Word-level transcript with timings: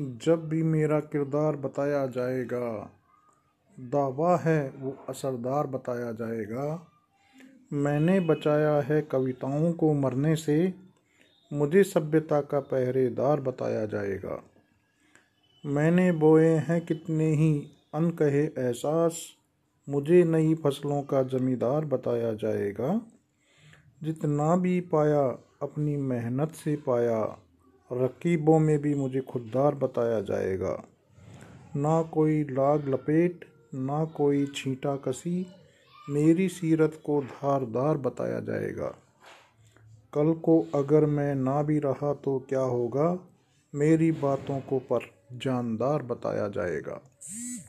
जब 0.00 0.48
भी 0.48 0.62
मेरा 0.62 1.00
किरदार 1.00 1.56
बताया 1.56 2.06
जाएगा, 2.06 2.90
दावा 3.80 4.36
है 4.36 4.70
वो 4.70 4.96
असरदार 5.08 5.66
बताया 5.66 6.12
जाएगा। 6.12 6.86
मैंने 7.72 8.20
बचाया 8.20 8.80
है 8.80 9.02
कविताओं 9.02 9.72
को 9.72 9.94
मरने 9.94 10.36
से, 10.36 10.74
मुझे 11.52 11.84
सभ्यता 11.84 12.40
का 12.40 12.60
पहरेदार 12.60 13.40
बताया 13.40 13.86
जाएगा। 13.86 14.42
मैंने 15.66 16.12
बोए 16.12 16.48
हैं 16.48 16.86
कितने 16.86 17.34
ही 17.34 17.68
अनकहे 17.94 18.44
एहसास, 18.44 19.28
मुझे 19.88 20.24
नई 20.24 20.54
फ़सलों 20.54 21.02
का 21.02 21.22
जमींदार 21.22 21.84
बताया 21.84 22.32
जाएगा। 22.32 23.00
जितना 24.02 24.56
भी 24.56 24.80
पाया, 24.80 25.38
अपनी 25.62 25.96
मेहनत 25.96 26.52
से 26.52 26.76
पाया 26.76 27.38
रकीबों 27.92 28.58
में 28.58 28.78
भी 28.78 28.94
मुझे 28.94 29.20
खुददार 29.20 29.74
बताया 29.74 30.20
जाएगा। 30.20 30.84
ना 31.76 32.02
कोई 32.02 32.42
लाग 32.44 32.88
लपेट, 32.88 33.44
ना 33.74 34.04
कोई 34.04 34.46
छींटा 34.54 34.96
कसी, 34.96 35.46
मेरी 36.10 36.48
सीरत 36.48 37.00
को 37.04 37.22
धारदार 37.22 37.96
बताया 37.96 38.40
जाएगा। 38.40 38.94
कल 40.12 40.32
को 40.32 40.66
अगर 40.74 41.06
मैं 41.06 41.34
ना 41.34 41.62
भी 41.62 41.78
रहा 41.78 42.14
तो 42.14 42.46
क्या 42.48 42.60
होगा? 42.60 43.18
मेरी 43.74 44.12
बातों 44.12 44.60
को 44.60 44.78
पर 44.78 45.00
जानदार 45.32 46.02
बताया 46.02 46.48
जाएगा। 46.48 47.00